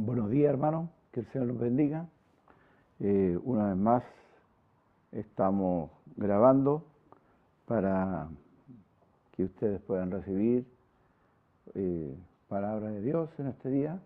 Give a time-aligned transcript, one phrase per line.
[0.00, 0.90] Buenos días, hermanos.
[1.10, 2.06] Que el Señor los bendiga.
[3.00, 4.04] Eh, una vez más
[5.10, 6.84] estamos grabando
[7.66, 8.28] para
[9.32, 10.64] que ustedes puedan recibir
[11.74, 12.16] eh,
[12.46, 13.98] palabra de Dios en este día.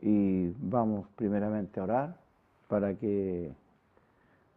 [0.00, 2.16] Y vamos primeramente a orar
[2.66, 3.52] para que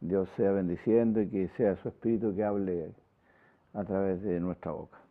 [0.01, 2.91] Dios sea bendiciendo y que sea su Espíritu que hable
[3.75, 5.04] a través de nuestra boca.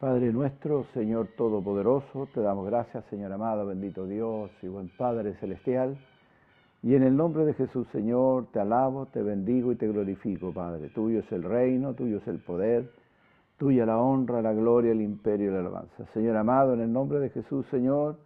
[0.00, 5.98] Padre nuestro, Señor Todopoderoso, te damos gracias, Señor amado, bendito Dios y buen Padre Celestial.
[6.82, 10.88] Y en el nombre de Jesús, Señor, te alabo, te bendigo y te glorifico, Padre.
[10.88, 12.90] Tuyo es el reino, tuyo es el poder,
[13.58, 16.06] tuya la honra, la gloria, el imperio y la alabanza.
[16.14, 18.16] Señor amado, en el nombre de Jesús, Señor,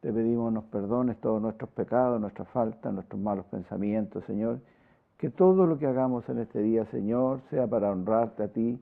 [0.00, 4.60] te pedimos nos perdones todos nuestros pecados, nuestras faltas, nuestros malos pensamientos, Señor.
[5.16, 8.80] Que todo lo que hagamos en este día, Señor, sea para honrarte a ti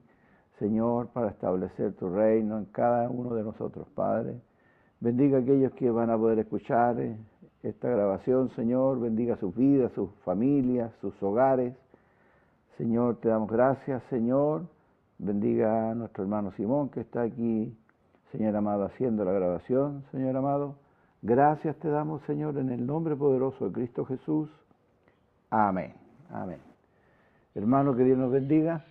[0.59, 4.41] Señor, para establecer tu reino en cada uno de nosotros, Padre.
[4.99, 7.15] Bendiga a aquellos que van a poder escuchar eh,
[7.61, 8.99] esta grabación, Señor.
[8.99, 11.75] Bendiga sus vidas, sus familias, sus hogares.
[12.77, 14.63] Señor, te damos gracias, Señor.
[15.19, 17.75] Bendiga a nuestro hermano Simón que está aquí,
[18.31, 20.75] Señor amado, haciendo la grabación, Señor amado.
[21.23, 24.49] Gracias te damos, Señor, en el nombre poderoso de Cristo Jesús.
[25.49, 25.93] Amén.
[26.31, 26.59] Amén.
[27.55, 28.85] Hermano, que Dios nos bendiga.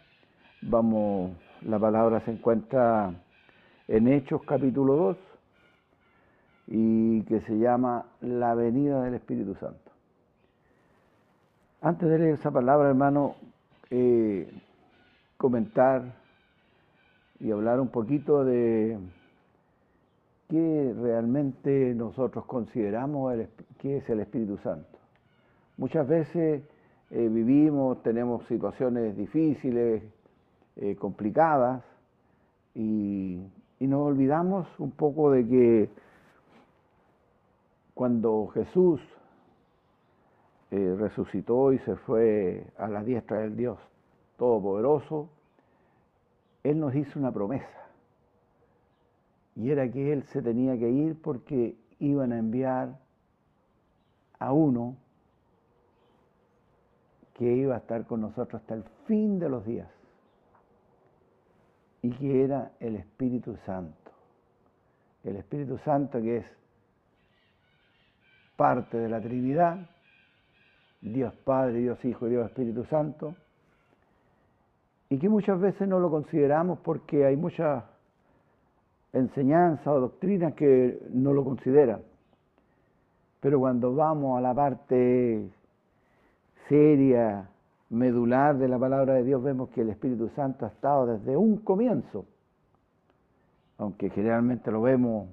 [0.62, 1.32] Vamos
[1.66, 3.12] la palabra se encuentra
[3.88, 5.16] en Hechos capítulo 2
[6.68, 9.90] y que se llama La venida del Espíritu Santo.
[11.80, 13.34] Antes de leer esa palabra, hermano,
[13.90, 14.48] eh,
[15.36, 16.14] comentar
[17.40, 18.98] y hablar un poquito de
[20.48, 23.48] qué realmente nosotros consideramos el,
[23.80, 24.98] qué es el Espíritu Santo.
[25.78, 26.62] Muchas veces
[27.10, 30.04] eh, vivimos, tenemos situaciones difíciles,
[30.76, 31.82] eh, complicadas
[32.74, 33.40] y,
[33.80, 35.90] nos olvidamos un poco de que
[37.94, 39.00] cuando Jesús
[40.70, 43.78] eh, resucitó y se fue a la diestra del Dios
[44.36, 45.28] Todopoderoso,
[46.62, 47.86] Él nos hizo una promesa.
[49.54, 52.98] Y era que Él se tenía que ir porque iban a enviar
[54.38, 54.96] a uno
[57.34, 59.95] que iba a estar con nosotros hasta el fin de los días
[62.06, 64.12] y que era el Espíritu Santo.
[65.24, 66.46] El Espíritu Santo que es
[68.54, 69.90] parte de la Trinidad,
[71.00, 73.34] Dios Padre, Dios Hijo y Dios Espíritu Santo,
[75.08, 77.82] y que muchas veces no lo consideramos porque hay muchas
[79.12, 82.02] enseñanzas o doctrinas que no lo consideran.
[83.40, 85.48] Pero cuando vamos a la parte
[86.68, 87.48] seria,
[87.90, 91.58] medular de la palabra de Dios vemos que el Espíritu Santo ha estado desde un
[91.58, 92.26] comienzo,
[93.78, 95.28] aunque generalmente lo vemos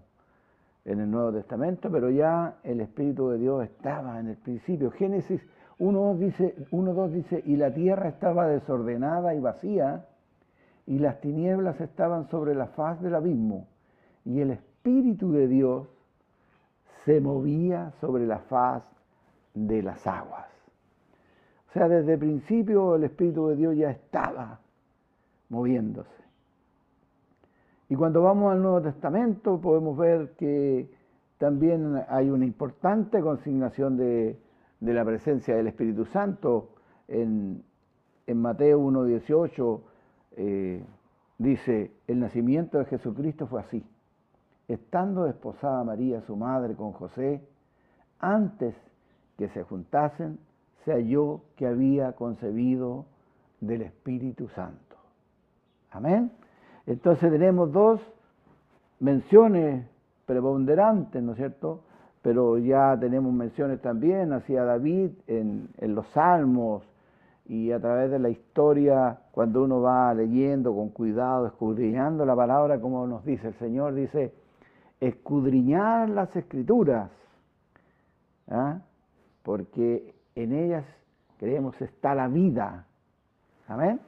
[0.86, 4.92] en el Nuevo Testamento, pero ya el Espíritu de Dios estaba en el principio.
[4.92, 5.42] Génesis
[5.80, 10.06] 1.2 dice, 1, dice, y la tierra estaba desordenada y vacía,
[10.86, 13.68] y las tinieblas estaban sobre la faz del abismo,
[14.26, 15.88] y el Espíritu de Dios
[17.06, 18.84] se movía sobre la faz
[19.54, 20.53] de las aguas.
[21.74, 24.60] O sea, desde el principio el Espíritu de Dios ya estaba
[25.50, 26.24] moviéndose.
[27.90, 30.88] Y cuando vamos al Nuevo Testamento podemos ver que
[31.40, 34.38] también hay una importante consignación de,
[34.82, 36.70] la presencia del Espíritu Santo.
[37.08, 37.64] En,
[38.28, 39.82] Mateo 1.18
[40.38, 40.84] eh,
[41.40, 43.84] dice, el nacimiento de Jesucristo fue así.
[44.68, 47.42] Estando desposada María, su madre, con José,
[48.20, 48.76] antes
[49.40, 50.38] que se juntasen,
[50.86, 53.06] se halló que había concebido
[53.62, 54.96] del Espíritu Santo.
[55.92, 56.32] Amén.
[56.86, 58.02] Entonces tenemos dos
[59.00, 59.86] menciones
[60.26, 61.82] preponderantes, ¿no es cierto?
[62.22, 66.84] Pero ya tenemos menciones también hacia David en, los salmos
[67.46, 72.80] y a través de la historia, cuando uno va leyendo con cuidado, escudriñando la palabra,
[72.80, 74.34] como nos dice el Señor, dice,
[75.02, 77.12] escudriñar las escrituras,
[78.48, 78.80] ¿ah?
[79.44, 80.86] porque en ellas,
[81.38, 82.86] creemos, está la vida.
[83.68, 84.00] Amén.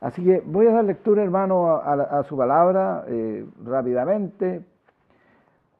[0.00, 4.64] Así que voy a dar lectura, hermano, a, su palabra eh, rápidamente.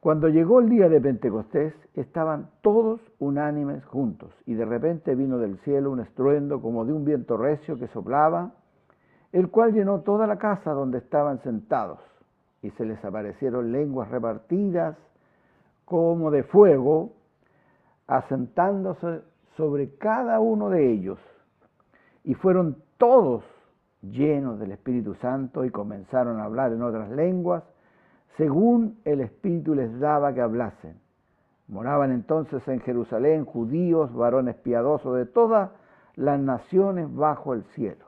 [0.01, 5.59] Cuando llegó el día de Pentecostés, estaban todos unánimes juntos, y de repente vino del
[5.59, 8.53] cielo un estruendo como de un viento recio que soplaba,
[9.33, 11.99] el cual llenó toda la casa donde estaban sentados,
[12.63, 14.97] y se les aparecieron lenguas repartidas
[15.85, 17.13] como de fuego,
[18.07, 19.23] asentándose
[19.61, 21.19] sobre cada uno de ellos.
[22.25, 23.45] Y fueron todos
[24.01, 27.63] llenos del Espíritu Santo y comenzaron a hablar en otras lenguas,
[28.39, 30.99] según el Espíritu les daba que hablasen.
[31.69, 35.73] Moraban entonces en Jerusalén judíos, varones piadosos de todas
[36.17, 38.07] las naciones bajo el cielo.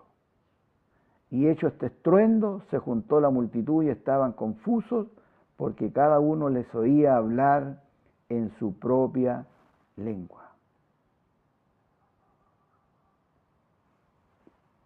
[1.29, 5.07] Y hecho este estruendo, se juntó la multitud y estaban confusos
[5.59, 7.83] porque cada uno les oía hablar
[8.31, 9.45] en su propia
[9.97, 10.52] lengua.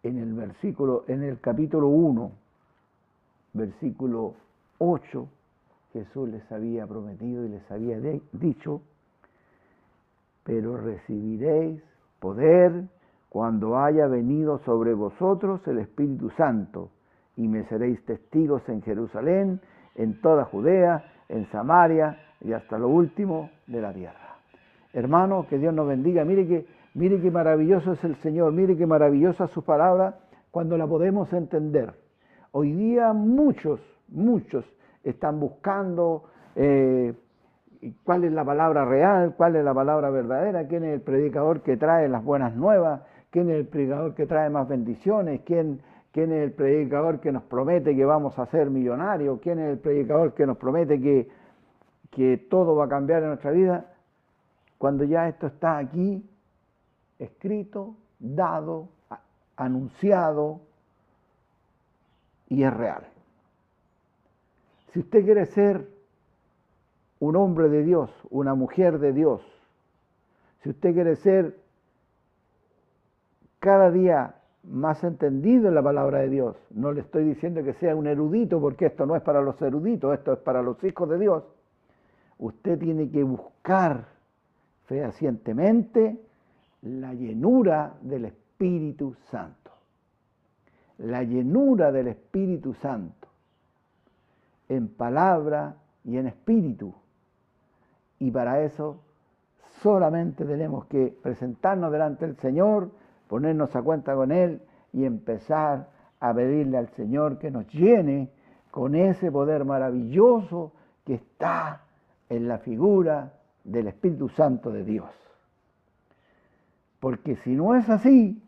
[0.07, 2.31] En el versículo, en el capítulo 1,
[3.55, 4.35] versículo
[4.79, 5.29] 8,
[5.93, 7.99] Jesús les había prometido y les había
[8.31, 8.83] dicho,
[10.45, 11.83] pero recibiréis
[12.21, 12.85] poder
[13.29, 16.91] cuando haya venido sobre vosotros el Espíritu Santo,
[17.37, 19.61] y me seréis testigos en Jerusalén,
[19.97, 24.37] en toda Judea, en Samaria y hasta lo último de la tierra.
[24.93, 26.25] Hermano, que Dios nos bendiga.
[26.25, 30.19] Mire que, mire qué maravilloso es el Señor, mire qué maravillosa su palabra
[30.51, 31.93] cuando la podemos entender.
[32.53, 34.65] Hoy día muchos, muchos
[35.05, 37.13] están buscando eh,
[38.03, 41.77] cuál es la palabra real, cuál es la palabra verdadera, quién es el predicador que
[41.77, 45.83] trae las buenas nuevas, quién es el predicador que trae más bendiciones, quién,
[46.13, 49.79] quién es el predicador que nos promete que vamos a ser millonarios, quién es el
[49.79, 51.29] predicador que nos promete que,
[52.11, 53.85] que todo va a cambiar en nuestra vida,
[54.79, 56.27] cuando ya esto está aquí,
[57.19, 58.89] escrito, dado,
[59.57, 60.61] anunciado
[62.49, 63.07] y es real.
[64.93, 65.89] Si usted quiere ser
[67.21, 69.43] un hombre de Dios, una mujer de Dios,
[70.63, 71.57] si usted quiere ser
[73.59, 77.95] cada día más entendido en la palabra de Dios, no le estoy diciendo que sea
[77.95, 81.19] un erudito, porque esto no es para los eruditos, esto es para los hijos de
[81.19, 81.45] Dios,
[82.39, 84.07] usted tiene que buscar
[84.87, 86.21] fehacientemente
[86.83, 89.71] la llenura del Espíritu Santo.
[90.99, 93.27] La llenura del Espíritu Santo
[94.69, 96.95] en palabra y en espíritu.
[98.19, 99.01] Y para eso
[99.83, 102.91] solamente tenemos que presentarnos delante del Señor,
[103.29, 104.63] ponernos a cuenta con Él
[104.93, 105.89] y empezar
[106.21, 108.31] a pedirle al Señor que nos llene
[108.71, 110.73] con ese poder maravilloso
[111.05, 111.83] que está
[112.29, 113.33] en la figura
[113.65, 115.26] del Espíritu Santo de Dios.
[117.07, 118.43] Porque si no es así,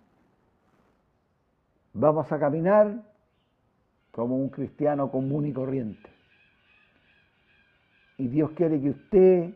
[1.92, 3.04] vamos a caminar
[4.10, 6.10] como un cristiano común y corriente.
[8.16, 9.54] Y Dios quiere que usted,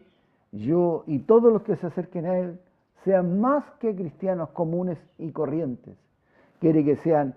[0.52, 2.60] yo y todos los que se acerquen a Él
[3.02, 5.96] sean más que cristianos comunes y corrientes.
[6.60, 7.34] Quiere que sean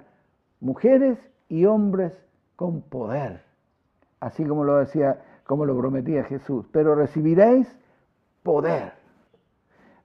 [0.59, 1.17] mujeres
[1.49, 2.13] y hombres
[2.55, 3.41] con poder,
[4.19, 6.67] así como lo decía, como lo prometía Jesús.
[6.71, 7.75] Pero recibiréis
[8.43, 8.93] poder,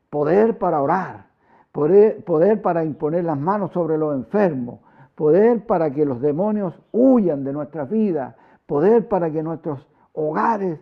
[0.09, 1.29] poder para orar,
[1.73, 4.81] poder, para imponer las manos sobre los enfermos,
[5.15, 8.37] poder para que los demonios huyan de nuestra vida,
[8.67, 10.81] poder para que nuestros hogares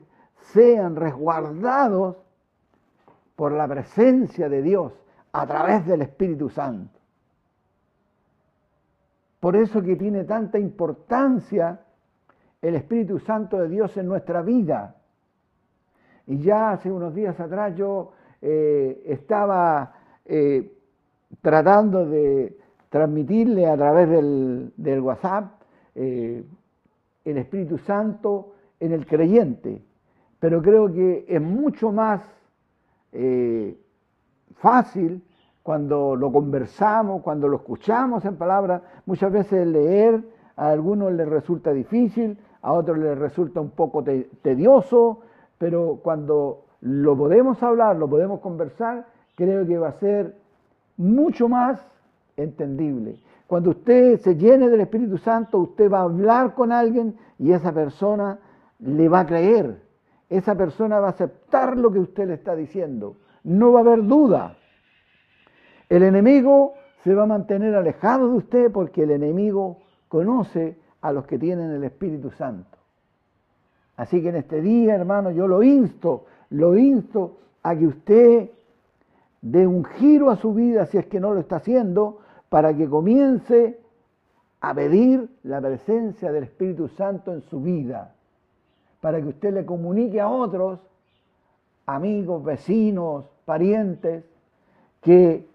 [0.53, 2.17] sean resguardados
[3.37, 4.93] por la presencia de Dios
[5.33, 6.99] a través del Espíritu Santo.
[9.41, 11.81] Por eso que tiene tanta importancia
[12.61, 14.97] el Espíritu Santo de Dios en nuestra vida.
[16.27, 18.13] Y ya hace unos días atrás yo
[18.43, 19.95] eh, estaba
[20.25, 20.78] eh,
[21.41, 22.57] tratando de
[22.89, 25.63] transmitirle a través del, WhatsApp
[25.95, 26.43] eh,
[27.25, 29.83] el Espíritu Santo en el creyente,
[30.41, 32.23] pero creo que es mucho más
[33.13, 33.77] eh,
[34.57, 35.23] fácil
[35.63, 40.23] cuando lo conversamos, cuando lo escuchamos en palabras, muchas veces leer
[40.57, 45.21] a algunos les resulta difícil, a otros les resulta un poco tedioso,
[45.59, 50.37] pero cuando lo podemos hablar, lo podemos conversar, creo que va a ser
[50.99, 51.81] mucho más
[52.37, 53.19] entendible.
[53.47, 57.73] Cuando usted se llene del Espíritu Santo, usted va a hablar con alguien y esa
[57.73, 58.39] persona
[58.81, 59.81] le va a creer.
[60.29, 63.17] Esa persona va a aceptar lo que usted le está diciendo.
[63.45, 64.57] No va a haber duda.
[65.89, 69.79] El enemigo se va a mantener alejado de usted porque el enemigo
[70.09, 72.77] conoce a los que tienen el Espíritu Santo.
[73.97, 78.51] Así que en este día, hermano, yo lo insto, lo insto a que usted
[79.41, 82.89] dé un giro a su vida si es que no lo está haciendo, para que
[82.89, 83.79] comience
[84.61, 88.15] a pedir la presencia del Espíritu Santo en su vida,
[89.01, 90.81] para que usted le comunique a otros,
[91.87, 94.25] amigos, vecinos, parientes,
[95.01, 95.47] que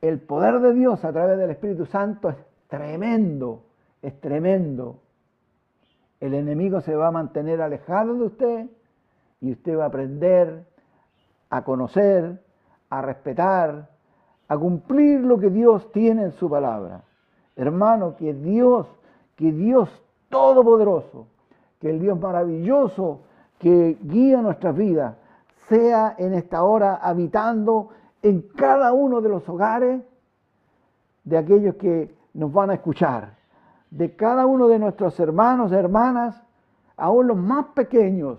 [0.00, 2.36] el poder de Dios a través del Espíritu Santo es
[2.68, 3.62] tremendo,
[4.02, 5.00] es tremendo.
[6.20, 8.66] El enemigo se va a mantener alejado de usted
[9.40, 10.64] y usted va a aprender
[11.48, 12.40] a conocer,
[12.90, 13.88] a respetar,
[14.48, 17.02] a cumplir lo que Dios tiene en su palabra.
[17.56, 18.86] Hermano, que Dios,
[19.36, 19.88] que Dios
[20.28, 21.26] todopoderoso,
[21.80, 23.20] que el Dios maravilloso
[23.58, 25.16] que guía nuestras vidas,
[25.68, 27.90] sea en esta hora habitando
[28.22, 30.02] en cada uno de los hogares
[31.24, 33.34] de aquellos que nos van a escuchar,
[33.90, 36.42] de cada uno de nuestros hermanos, hermanas,
[36.96, 38.38] aún los más pequeños,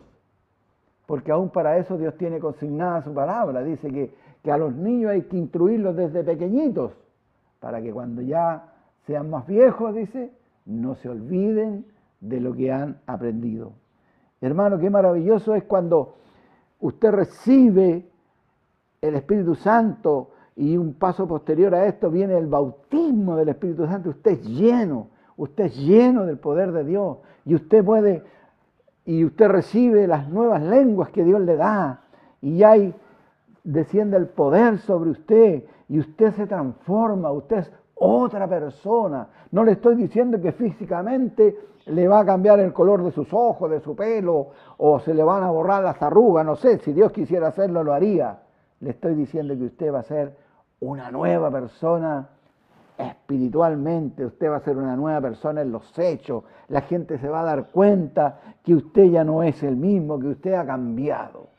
[1.05, 3.62] porque aún para eso Dios tiene consignada su palabra.
[3.63, 6.93] Dice que, que a los niños hay que instruirlos desde pequeñitos,
[7.60, 8.74] para que cuando ya
[9.05, 10.31] sean más viejos, dice,
[10.65, 11.86] no se olviden
[12.19, 13.74] de lo que han aprendido.
[14.41, 16.15] Hermano, qué maravilloso es cuando
[16.79, 18.07] usted recibe
[19.01, 24.10] el Espíritu Santo y un paso posterior a esto viene el bautismo del Espíritu Santo.
[24.10, 28.24] Usted es lleno, usted es lleno del poder de Dios y usted puede,
[29.05, 32.01] y usted recibe las nuevas lenguas que Dios le da
[32.41, 32.93] y ahí
[33.63, 39.27] desciende el poder sobre usted y usted se transforma, usted es otra persona.
[39.51, 43.70] No le estoy diciendo que físicamente le va a cambiar el color de sus ojos,
[43.70, 47.12] de su pelo, o se le van a borrar las arrugas, no sé, si Dios
[47.12, 48.39] quisiera hacerlo lo haría.
[48.80, 50.36] Le estoy diciendo que usted va a ser
[50.80, 52.30] una nueva persona
[52.98, 57.41] espiritualmente, usted va a ser una nueva persona en los hechos, la gente se va
[57.41, 61.50] a dar cuenta que usted ya no es el mismo, que usted ha cambiado.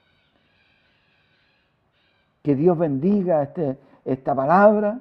[2.42, 5.00] Que Dios bendiga este, esta palabra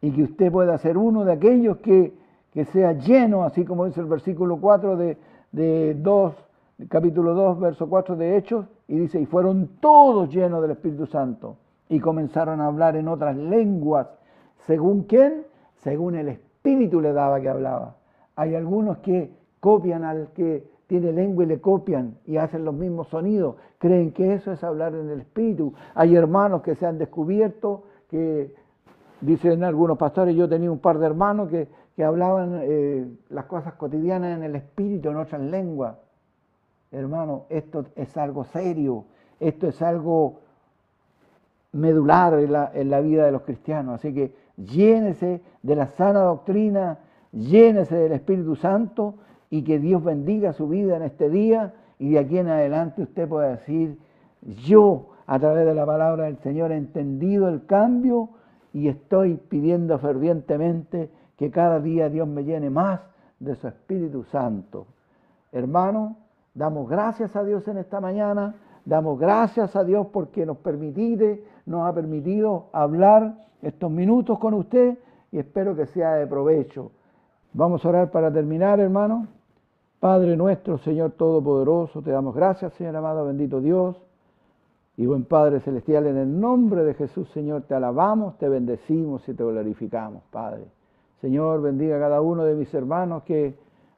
[0.00, 2.12] y que usted pueda ser uno de aquellos que,
[2.52, 5.16] que sea lleno, así como dice el versículo 4 de,
[5.52, 6.34] de 2,
[6.88, 11.56] capítulo 2, verso 4 de Hechos, y dice, y fueron todos llenos del Espíritu Santo
[11.88, 14.08] y comenzaron a hablar en otras lenguas.
[14.66, 15.46] ¿Según quién?
[15.76, 17.96] Según el Espíritu le daba que hablaba.
[18.36, 19.30] Hay algunos que
[19.60, 23.56] copian al que tiene lengua y le copian y hacen los mismos sonidos.
[23.78, 25.72] Creen que eso es hablar en el Espíritu.
[25.94, 28.54] Hay hermanos que se han descubierto que
[29.22, 31.68] Dicen algunos pastores, yo tenía un par de hermanos que,
[32.02, 35.96] hablaban eh, las cosas cotidianas en el espíritu, en otras lenguas.
[36.90, 39.04] Hermano, esto es algo serio,
[39.38, 40.40] esto es algo
[41.70, 43.94] medular en la, en la vida de los cristianos.
[43.94, 46.98] Así que llénese de la sana doctrina,
[47.30, 49.14] llénese del Espíritu Santo
[49.52, 53.28] y que Dios bendiga su vida en este día y de aquí en adelante usted
[53.28, 53.98] pueda decir,
[54.64, 58.30] yo a través de la palabra del Señor he entendido el cambio
[58.72, 63.00] y estoy pidiendo fervientemente que cada día Dios me llene más
[63.40, 64.86] de su Espíritu Santo.
[65.52, 66.16] Hermano,
[66.54, 68.54] damos gracias a Dios en esta mañana,
[68.86, 70.56] damos gracias a Dios porque nos
[71.66, 74.96] nos ha permitido hablar estos minutos con usted
[75.30, 76.90] y espero que sea de provecho.
[77.52, 79.28] Vamos a orar para terminar, hermano.
[80.02, 83.94] Padre nuestro, Señor Todopoderoso, te damos gracias, Señor amado, bendito Dios.
[84.96, 89.32] Y buen Padre Celestial, en el nombre de Jesús, Señor, te alabamos, te bendecimos y
[89.32, 90.64] te glorificamos, Padre.
[91.20, 93.56] Señor, bendiga a cada uno de mis hermanos que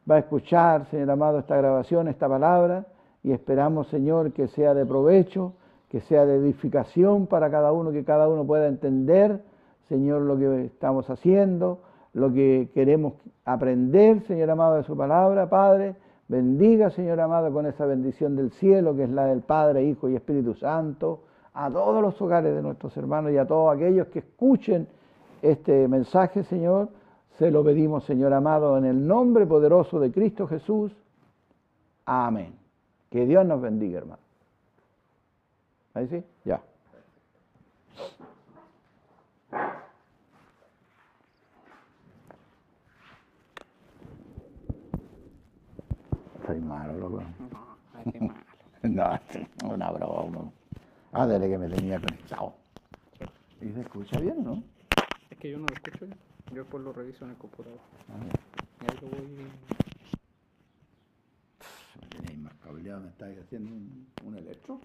[0.09, 2.85] va a escuchar, Señor amado, esta grabación, esta palabra,
[3.23, 5.55] y esperamos, Señor, que sea de provecho,
[5.89, 9.41] que sea de edificación para cada uno, que cada uno pueda entender,
[9.89, 11.79] Señor, lo que estamos haciendo,
[12.15, 17.85] lo que queremos aprender, Señor amado, de su palabra, Padre, Bendiga, Señor amado, con esa
[17.85, 22.21] bendición del cielo, que es la del Padre, Hijo y Espíritu Santo, a todos los
[22.21, 24.89] hogares de nuestros hermanos y a todos aquellos que escuchen
[25.43, 26.89] este mensaje, Señor.
[27.39, 30.97] Se lo pedimos, Señor amado, en el nombre poderoso de Cristo Jesús.
[32.07, 32.55] Amén.
[33.11, 34.23] Que Dios nos bendiga, hermano.
[35.93, 36.25] ¿Ahí sí?
[36.45, 36.63] Ya.
[46.55, 47.21] Soy malo, loco.
[47.51, 47.77] No,
[48.15, 48.35] malo.
[49.65, 50.53] no, una broma.
[51.13, 52.55] Ah, desde que me tenía conectado.
[53.61, 54.63] ¿Y se escucha bien, no?
[55.31, 56.15] Es que yo no lo escucho ya.
[56.53, 57.81] Yo después lo reviso en el computador.
[58.09, 58.23] Ah,
[58.83, 59.51] Y ahí lo voy.
[62.01, 64.81] me tenéis más cableado, me estáis haciendo un, un electro.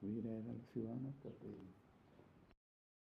[0.00, 1.12] Voy a ir a la ciudad, ¿no?